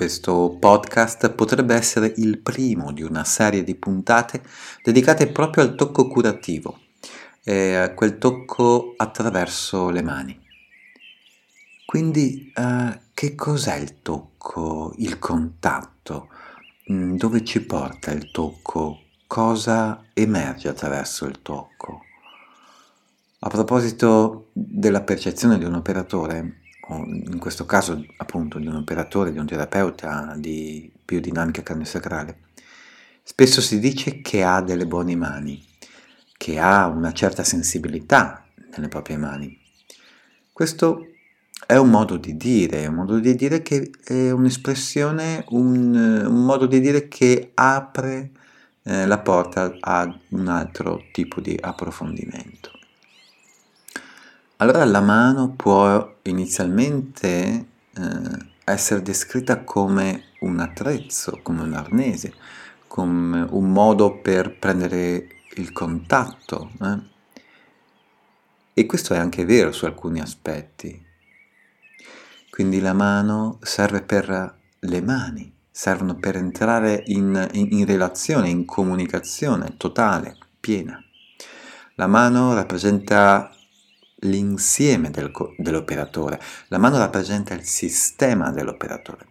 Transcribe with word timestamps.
Questo 0.00 0.56
podcast 0.58 1.28
potrebbe 1.32 1.74
essere 1.74 2.14
il 2.16 2.38
primo 2.38 2.90
di 2.90 3.02
una 3.02 3.22
serie 3.22 3.62
di 3.62 3.74
puntate 3.74 4.40
dedicate 4.82 5.26
proprio 5.26 5.62
al 5.62 5.74
tocco 5.74 6.08
curativo, 6.08 6.78
e 7.44 7.74
a 7.74 7.92
quel 7.92 8.16
tocco 8.16 8.94
attraverso 8.96 9.90
le 9.90 10.00
mani. 10.00 10.40
Quindi 11.84 12.50
eh, 12.56 12.98
che 13.12 13.34
cos'è 13.34 13.76
il 13.76 14.00
tocco, 14.00 14.94
il 14.96 15.18
contatto? 15.18 16.28
Mm, 16.90 17.16
dove 17.16 17.44
ci 17.44 17.60
porta 17.60 18.10
il 18.10 18.30
tocco? 18.30 19.00
Cosa 19.26 20.02
emerge 20.14 20.68
attraverso 20.68 21.26
il 21.26 21.42
tocco? 21.42 22.00
A 23.40 23.48
proposito 23.50 24.48
della 24.54 25.02
percezione 25.02 25.58
di 25.58 25.64
un 25.66 25.74
operatore, 25.74 26.59
in 26.96 27.38
questo 27.38 27.66
caso 27.66 28.04
appunto 28.16 28.58
di 28.58 28.66
un 28.66 28.76
operatore, 28.76 29.32
di 29.32 29.38
un 29.38 29.46
terapeuta 29.46 30.34
di 30.36 30.90
biodinamica 31.04 31.62
cardiosacrale, 31.62 32.38
spesso 33.22 33.60
si 33.60 33.78
dice 33.78 34.20
che 34.20 34.42
ha 34.42 34.60
delle 34.60 34.86
buone 34.86 35.14
mani, 35.16 35.64
che 36.36 36.58
ha 36.58 36.86
una 36.86 37.12
certa 37.12 37.44
sensibilità 37.44 38.44
nelle 38.74 38.88
proprie 38.88 39.16
mani. 39.16 39.58
Questo 40.52 41.06
è 41.66 41.76
un 41.76 41.90
modo 41.90 42.16
di 42.16 42.36
dire, 42.36 42.86
un 42.86 42.94
modo 42.94 43.18
di 43.18 43.34
dire 43.36 43.62
che 43.62 43.90
è 44.04 44.30
un'espressione, 44.30 45.44
un, 45.50 45.94
un 46.26 46.44
modo 46.44 46.66
di 46.66 46.80
dire 46.80 47.06
che 47.08 47.52
apre 47.54 48.30
eh, 48.82 49.06
la 49.06 49.18
porta 49.18 49.76
a 49.78 50.18
un 50.30 50.48
altro 50.48 51.04
tipo 51.12 51.40
di 51.40 51.56
approfondimento. 51.60 52.79
Allora 54.60 54.84
la 54.84 55.00
mano 55.00 55.54
può 55.56 56.16
inizialmente 56.24 57.66
eh, 57.96 58.46
essere 58.64 59.00
descritta 59.00 59.64
come 59.64 60.24
un 60.40 60.60
attrezzo, 60.60 61.40
come 61.42 61.62
un 61.62 61.72
arnese, 61.72 62.34
come 62.86 63.46
un 63.48 63.72
modo 63.72 64.18
per 64.18 64.58
prendere 64.58 65.28
il 65.54 65.72
contatto. 65.72 66.72
Eh? 66.78 66.98
E 68.74 68.84
questo 68.84 69.14
è 69.14 69.16
anche 69.16 69.46
vero 69.46 69.72
su 69.72 69.86
alcuni 69.86 70.20
aspetti. 70.20 71.06
Quindi 72.50 72.80
la 72.80 72.92
mano 72.92 73.60
serve 73.62 74.02
per 74.02 74.58
le 74.78 75.00
mani, 75.00 75.50
servono 75.70 76.16
per 76.16 76.36
entrare 76.36 77.02
in, 77.06 77.48
in, 77.52 77.68
in 77.70 77.86
relazione, 77.86 78.50
in 78.50 78.66
comunicazione 78.66 79.78
totale, 79.78 80.36
piena. 80.60 81.02
La 81.94 82.06
mano 82.06 82.52
rappresenta 82.52 83.54
l'insieme 84.20 85.10
del, 85.10 85.30
dell'operatore, 85.56 86.40
la 86.68 86.78
mano 86.78 86.98
rappresenta 86.98 87.54
il 87.54 87.64
sistema 87.64 88.50
dell'operatore, 88.50 89.26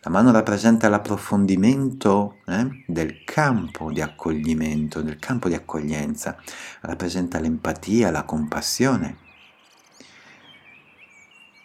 la 0.00 0.10
mano 0.10 0.32
rappresenta 0.32 0.88
l'approfondimento 0.90 2.40
eh, 2.46 2.84
del 2.86 3.24
campo 3.24 3.90
di 3.90 4.02
accoglimento, 4.02 5.00
del 5.00 5.18
campo 5.18 5.48
di 5.48 5.54
accoglienza, 5.54 6.36
rappresenta 6.82 7.40
l'empatia, 7.40 8.10
la 8.10 8.24
compassione. 8.24 9.16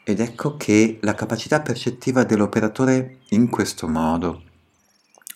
Ed 0.05 0.21
ecco 0.21 0.55
che 0.55 0.99
la 1.01 1.13
capacità 1.13 1.59
percettiva 1.59 2.23
dell'operatore 2.23 3.19
in 3.29 3.49
questo 3.49 3.87
modo, 3.87 4.43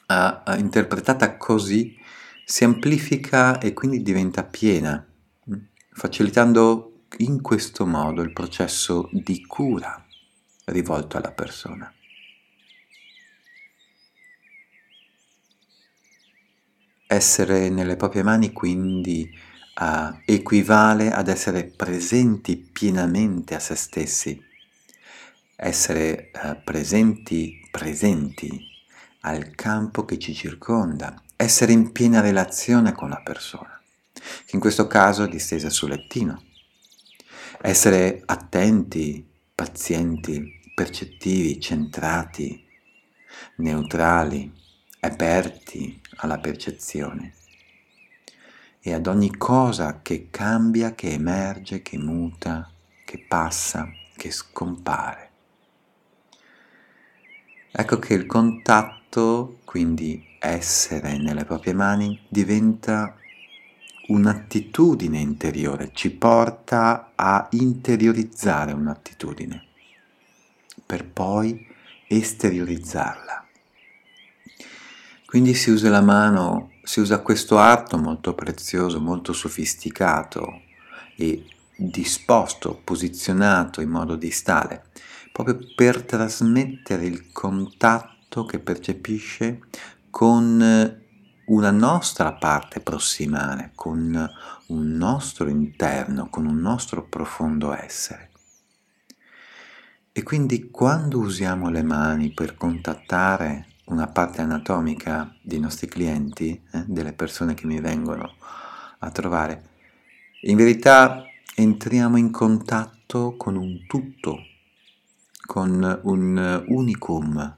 uh, 0.08 0.58
interpretata 0.58 1.36
così, 1.38 1.96
si 2.46 2.64
amplifica 2.64 3.60
e 3.60 3.74
quindi 3.74 4.02
diventa 4.02 4.44
piena, 4.44 5.06
facilitando 5.92 6.93
in 7.18 7.42
questo 7.42 7.86
modo 7.86 8.22
il 8.22 8.34
processo 8.34 9.10
di 9.12 9.46
cura 9.46 10.04
rivolto 10.66 11.18
alla 11.18 11.32
persona. 11.32 11.94
Essere 17.06 17.70
nelle 17.70 17.96
proprie 17.96 18.24
mani 18.24 18.52
quindi 18.52 19.30
uh, 19.80 20.20
equivale 20.26 21.12
ad 21.12 21.28
essere 21.28 21.66
presenti 21.66 22.58
pienamente 22.58 23.54
a 23.54 23.60
se 23.60 23.76
stessi, 23.76 24.42
essere 25.56 26.32
uh, 26.34 26.64
presenti, 26.64 27.60
presenti 27.70 28.72
al 29.22 29.52
campo 29.52 30.06
che 30.06 30.18
ci 30.18 30.34
circonda, 30.34 31.22
essere 31.36 31.72
in 31.72 31.92
piena 31.92 32.20
relazione 32.20 32.94
con 32.94 33.10
la 33.10 33.22
persona, 33.22 33.80
che 34.12 34.56
in 34.56 34.60
questo 34.60 34.88
caso 34.88 35.24
è 35.24 35.30
distesa 35.30 35.70
sul 35.70 35.90
lettino 35.90 36.52
essere 37.66 38.22
attenti, 38.26 39.26
pazienti, 39.56 40.60
percettivi, 40.76 41.62
centrati, 41.62 42.62
neutrali, 43.56 44.52
aperti 45.00 46.02
alla 46.18 46.40
percezione 46.40 47.36
e 48.82 48.94
ad 48.94 49.08
ogni 49.08 49.38
cosa 49.38 50.02
che 50.02 50.28
cambia, 50.30 50.94
che 50.94 51.14
emerge, 51.14 51.82
che 51.82 51.98
muta, 51.98 52.70
che 53.06 53.24
passa, 53.26 53.90
che 54.14 54.30
scompare. 54.30 55.30
Ecco 57.72 57.98
che 57.98 58.14
il 58.14 58.26
contatto, 58.26 59.60
quindi 59.64 60.22
essere 60.38 61.18
nelle 61.18 61.46
proprie 61.46 61.74
mani, 61.74 62.20
diventa 62.28 63.16
un'attitudine 64.08 65.20
interiore, 65.20 65.92
ci 65.94 66.12
porta 66.12 67.12
a 67.16 67.48
interiorizzare 67.52 68.72
un'attitudine 68.72 69.66
per 70.86 71.06
poi 71.06 71.66
esteriorizzarla. 72.08 73.48
Quindi 75.26 75.54
si 75.54 75.72
usa 75.72 75.90
la 75.90 76.02
mano, 76.02 76.74
si 76.84 77.00
usa 77.00 77.22
questo 77.22 77.58
arto 77.58 77.98
molto 77.98 78.36
prezioso, 78.36 79.00
molto 79.00 79.34
sofisticato 79.34 80.62
e 81.16 81.46
disposto, 81.76 82.80
posizionato 82.84 83.82
in 83.82 83.90
modo 83.90 84.16
distale, 84.16 84.86
proprio 85.32 85.58
per 85.76 86.04
trasmettere 86.04 87.06
il 87.06 87.32
contatto 87.32 88.46
che 88.46 88.60
percepisce 88.60 89.62
con 90.12 91.02
una 91.46 91.72
nostra 91.72 92.34
parte 92.34 92.80
prossimale, 92.80 93.72
con 93.76 94.30
un 94.68 94.92
nostro 94.96 95.50
interno, 95.50 96.30
con 96.30 96.46
un 96.46 96.58
nostro 96.58 97.04
profondo 97.08 97.74
essere. 97.74 98.30
E 100.12 100.24
quindi 100.24 100.70
quando 100.70 101.20
usiamo 101.20 101.70
le 101.70 101.84
mani 101.84 102.32
per 102.32 102.56
contattare 102.56 103.68
una 103.86 104.08
parte 104.08 104.42
anatomica 104.42 105.36
dei 105.42 105.60
nostri 105.60 105.88
clienti, 105.88 106.62
eh, 106.72 106.84
delle 106.88 107.14
persone 107.14 107.56
che 107.56 107.66
mi 107.66 107.80
vengono 107.82 108.36
a 109.00 109.10
trovare, 109.10 109.70
in 110.42 110.56
verità 110.56 111.26
entriamo 111.56 112.18
in 112.18 112.32
contatto 112.32 113.36
con 113.36 113.56
un 113.56 113.86
tutto, 113.88 114.38
con 115.46 116.00
un 116.04 116.64
unicum. 116.68 117.58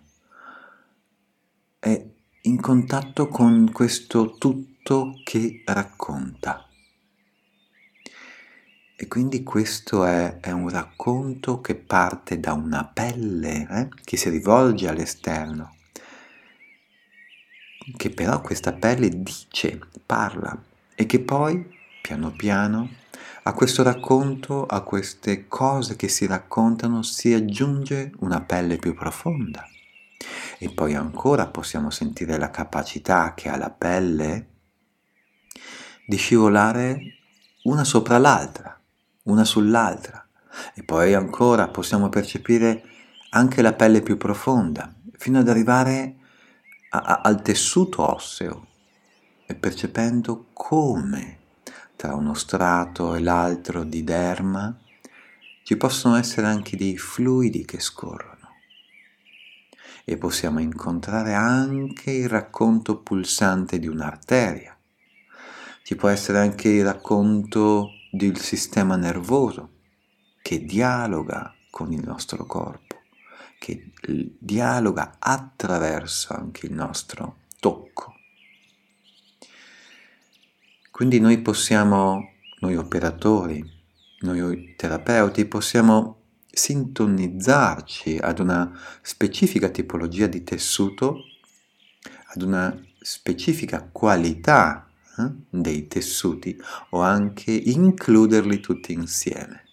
E 1.80 2.15
in 2.46 2.62
contatto 2.62 3.28
con 3.28 3.72
questo 3.72 4.36
tutto 4.38 5.20
che 5.24 5.64
racconta. 5.66 6.68
E 8.96 9.08
quindi 9.08 9.42
questo 9.42 10.06
è, 10.06 10.40
è 10.40 10.52
un 10.52 10.70
racconto 10.70 11.60
che 11.60 11.74
parte 11.74 12.40
da 12.40 12.54
una 12.54 12.86
pelle, 12.86 13.68
eh, 13.68 13.90
che 14.04 14.16
si 14.16 14.30
rivolge 14.30 14.88
all'esterno, 14.88 15.76
che 17.98 18.12
però 18.12 18.40
questa 18.42 18.74
pelle 18.74 19.10
dice, 19.10 19.80
parla 20.06 20.56
e 20.94 21.06
che 21.08 21.20
poi, 21.22 21.68
piano 22.00 22.32
piano, 22.32 22.90
a 23.44 23.54
questo 23.54 23.82
racconto, 23.82 24.68
a 24.68 24.82
queste 24.82 25.48
cose 25.48 25.96
che 25.96 26.08
si 26.10 26.28
raccontano, 26.28 27.02
si 27.02 27.34
aggiunge 27.34 28.12
una 28.20 28.42
pelle 28.42 28.78
più 28.78 28.94
profonda 28.94 29.68
e 30.58 30.70
poi 30.70 30.94
ancora 30.96 31.48
possiamo 31.48 31.90
sentire 31.90 32.38
la 32.38 32.50
capacità 32.50 33.34
che 33.34 33.50
ha 33.50 33.58
la 33.58 33.70
pelle 33.70 34.50
di 36.06 36.16
scivolare 36.18 37.00
una 37.64 37.84
sopra 37.84 38.18
l'altra, 38.18 38.80
una 39.24 39.44
sull'altra. 39.44 40.28
E 40.74 40.84
poi 40.84 41.14
ancora 41.14 41.68
possiamo 41.68 42.10
percepire 42.10 42.84
anche 43.32 43.62
la 43.62 43.74
pelle 43.74 44.02
più 44.02 44.18
profonda, 44.18 44.94
fino 45.18 45.40
ad 45.40 45.50
arrivare 45.50 46.16
a, 46.92 47.00
a, 47.00 47.22
al 47.22 47.42
tessuto 47.42 48.10
osseo 48.10 48.68
e 49.46 49.56
percependo 49.56 50.48
come 50.54 51.40
tra 51.96 52.16
uno 52.16 52.34
strato 52.34 53.16
e 53.16 53.20
l'altro 53.20 53.84
di 53.84 54.04
derma 54.04 54.78
ci 55.64 55.76
possono 55.76 56.16
essere 56.16 56.48
anche 56.48 56.78
dei 56.78 56.98
fluidi 56.98 57.66
che 57.66 57.80
scorrono 57.80 58.45
e 60.06 60.18
possiamo 60.18 60.60
incontrare 60.60 61.34
anche 61.34 62.12
il 62.12 62.30
racconto 62.30 63.02
pulsante 63.02 63.80
di 63.80 63.88
un'arteria. 63.88 64.78
Ci 65.84 65.96
può 65.96 66.10
essere 66.10 66.38
anche 66.38 66.70
il 66.70 66.86
racconto 66.86 67.90
del 68.12 68.38
sistema 68.38 68.96
nervoso 68.96 69.72
che 70.42 70.64
dialoga 70.64 71.54
con 71.72 71.92
il 71.92 72.04
nostro 72.06 72.46
corpo, 72.46 73.02
che 73.60 73.92
dialoga 74.40 75.16
attraverso 75.18 76.34
anche 76.34 76.68
il 76.68 76.74
nostro 76.74 77.40
tocco. 77.60 78.14
Quindi 80.92 81.20
noi 81.20 81.40
possiamo, 81.40 82.30
noi 82.60 82.76
operatori, 82.78 83.64
noi 84.20 84.76
terapeuti, 84.78 85.46
possiamo 85.46 86.25
sintonizzarci 86.56 88.18
ad 88.18 88.40
una 88.40 88.72
specifica 89.02 89.70
tipologia 89.70 90.28
di 90.28 90.44
tessuto, 90.44 91.18
ad 92.34 92.42
una 92.42 92.82
specifica 93.00 93.88
qualità 93.92 94.90
eh, 95.18 95.32
dei 95.50 95.88
tessuti 95.88 96.58
o 96.92 97.02
anche 97.02 97.52
includerli 97.52 98.60
tutti 98.60 98.94
insieme. 98.94 99.64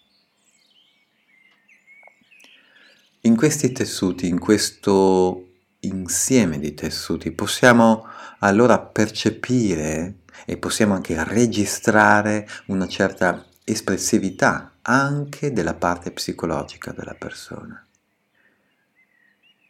In 3.21 3.37
questi 3.37 3.71
tessuti, 3.71 4.27
in 4.27 4.37
questo 4.37 5.47
insieme 5.79 6.59
di 6.59 6.73
tessuti, 6.73 7.31
possiamo 7.31 8.05
allora 8.39 8.79
percepire 8.79 10.17
e 10.45 10.57
possiamo 10.57 10.93
anche 10.93 11.23
registrare 11.23 12.45
una 12.65 12.87
certa 12.87 13.47
espressività 13.63 14.72
anche 14.83 15.51
della 15.53 15.73
parte 15.75 16.11
psicologica 16.11 16.91
della 16.91 17.15
persona. 17.15 17.85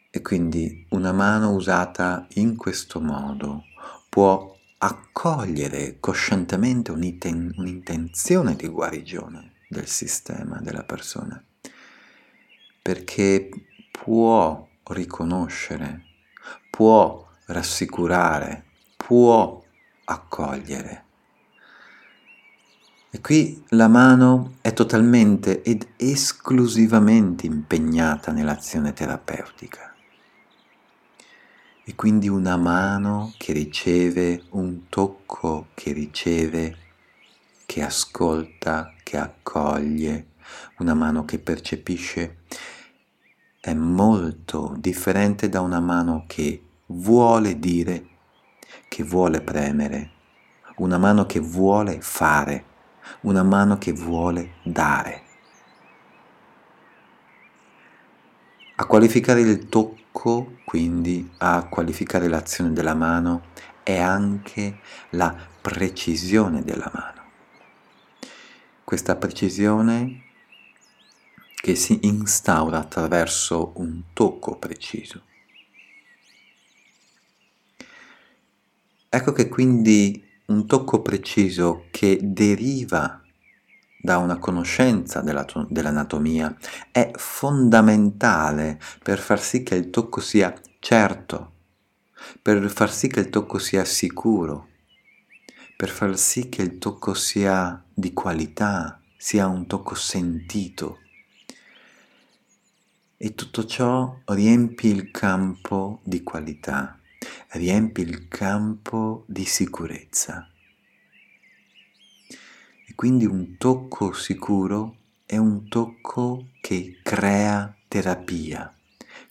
E 0.10 0.21
quindi 0.21 0.86
una 0.89 1.12
mano 1.12 1.54
usata 1.54 2.27
in 2.33 2.56
questo 2.56 3.01
modo 3.01 3.63
può 4.10 4.56
accogliere 4.77 5.98
coscientemente 6.00 6.92
un'intenzione 6.92 8.56
di 8.56 8.68
guarigione 8.68 9.54
del 9.68 9.88
sistema, 9.88 10.60
della 10.62 10.83
persona, 10.83 11.44
perché 12.81 13.50
può 13.92 14.68
riconoscere, 14.89 16.04
può 16.69 17.27
rassicurare, 17.45 18.65
può 18.98 19.63
accogliere. 20.06 21.06
E 23.15 23.21
qui 23.21 23.63
la 23.69 23.88
mano 23.88 24.54
è 24.62 24.74
totalmente 24.74 25.62
ed 25.62 25.88
esclusivamente 25.98 27.45
impegnata 27.45 28.31
nell'azione 28.31 28.92
terapeutica. 28.92 29.94
E 31.83 31.94
quindi 31.94 32.27
una 32.27 32.57
mano 32.57 33.31
che 33.38 33.54
riceve, 33.54 34.45
un 34.54 34.89
tocco 34.89 35.68
che 35.75 35.92
riceve, 35.92 36.75
che 37.68 37.83
ascolta, 37.83 38.95
che 39.04 39.19
accoglie, 39.19 40.30
una 40.80 40.95
mano 40.95 41.24
che 41.24 41.38
percepisce, 41.38 42.38
è 43.60 43.75
molto 43.75 44.74
differente 44.80 45.50
da 45.50 45.62
una 45.62 45.80
mano 45.80 46.24
che 46.25 46.63
vuole 46.88 47.60
dire, 47.60 48.07
che 48.88 49.04
vuole 49.04 49.42
premere, 49.42 50.10
una 50.77 50.98
mano 50.98 51.27
che 51.27 51.39
vuole 51.39 52.01
fare 52.01 52.71
una 53.21 53.44
mano 53.44 53.77
che 53.77 53.91
vuole 53.94 54.55
dare. 54.63 55.21
A 58.75 58.85
qualificare 58.85 59.41
il 59.41 59.69
tocco, 59.69 60.57
quindi 60.65 61.31
a 61.38 61.67
qualificare 61.69 62.27
l'azione 62.27 62.73
della 62.73 62.95
mano, 62.95 63.51
è 63.83 64.00
anche 64.00 64.79
la 65.11 65.35
precisione 65.61 66.63
della 66.63 66.89
mano. 66.94 67.21
Questa 68.83 69.15
precisione 69.15 70.23
che 71.55 71.75
si 71.75 72.00
instaura 72.01 72.79
attraverso 72.79 73.71
un 73.75 74.01
tocco 74.11 74.57
preciso. 74.57 75.21
Ecco 79.07 79.31
che 79.31 79.47
quindi 79.47 80.27
un 80.45 80.67
tocco 80.67 81.01
preciso 81.01 81.85
che 81.89 82.19
deriva 82.21 83.21
da 84.01 84.17
una 84.17 84.37
conoscenza 84.37 85.21
dell'anatomia 85.21 86.53
è 86.91 87.11
fondamentale 87.15 88.77
per 89.01 89.19
far 89.19 89.39
sì 89.39 89.63
che 89.63 89.75
il 89.75 89.89
tocco 89.89 90.19
sia 90.19 90.53
certo, 90.79 91.51
per 92.41 92.69
far 92.69 92.91
sì 92.91 93.07
che 93.07 93.21
il 93.21 93.29
tocco 93.29 93.59
sia 93.59 93.85
sicuro, 93.85 94.67
per 95.77 95.89
far 95.89 96.17
sì 96.17 96.49
che 96.49 96.61
il 96.61 96.77
tocco 96.79 97.13
sia 97.13 97.81
di 97.93 98.11
qualità, 98.11 98.99
sia 99.15 99.47
un 99.47 99.67
tocco 99.67 99.95
sentito. 99.95 100.99
E 103.15 103.35
tutto 103.35 103.65
ciò 103.65 104.19
riempie 104.25 104.91
il 104.91 105.11
campo 105.11 106.01
di 106.03 106.23
qualità 106.23 106.97
riempie 107.49 108.03
il 108.03 108.27
campo 108.27 109.25
di 109.27 109.45
sicurezza. 109.45 110.49
E 112.87 112.95
quindi 112.95 113.25
un 113.25 113.57
tocco 113.57 114.13
sicuro 114.13 114.97
è 115.25 115.37
un 115.37 115.67
tocco 115.67 116.49
che 116.61 116.99
crea 117.01 117.75
terapia, 117.87 118.75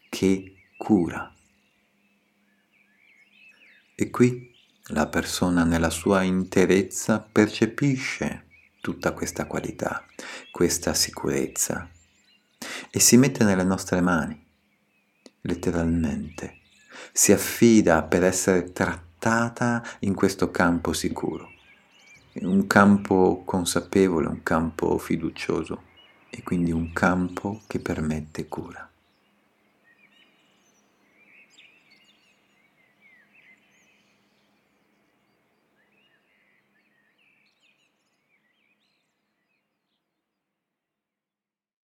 che 0.09 0.55
cura. 0.77 1.33
E 3.95 4.11
qui 4.11 4.51
la 4.87 5.07
persona 5.07 5.65
nella 5.65 5.91
sua 5.91 6.23
interezza 6.23 7.21
percepisce 7.21 8.47
tutta 8.81 9.13
questa 9.13 9.47
qualità, 9.47 10.05
questa 10.51 10.93
sicurezza 10.93 11.89
e 12.91 12.99
si 12.99 13.17
mette 13.17 13.45
nelle 13.45 13.63
nostre 13.63 14.01
mani, 14.01 14.45
letteralmente 15.43 16.62
si 17.11 17.33
affida 17.33 18.03
per 18.03 18.23
essere 18.23 18.73
trattata 18.73 19.83
in 20.01 20.15
questo 20.15 20.51
campo 20.51 20.93
sicuro, 20.93 21.51
un 22.35 22.67
campo 22.67 23.43
consapevole, 23.45 24.29
un 24.29 24.43
campo 24.43 24.99
fiducioso 24.99 25.83
e 26.31 26.43
quindi 26.43 26.71
un 26.71 26.93
campo 26.93 27.63
che 27.67 27.81
permette 27.81 28.47
cura. 28.47 28.92